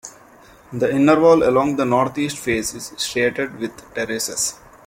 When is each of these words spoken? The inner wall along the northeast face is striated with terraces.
The 0.73 0.91
inner 0.95 1.19
wall 1.19 1.43
along 1.47 1.75
the 1.75 1.85
northeast 1.85 2.39
face 2.39 2.73
is 2.73 2.91
striated 2.97 3.59
with 3.59 3.75
terraces. 3.93 4.55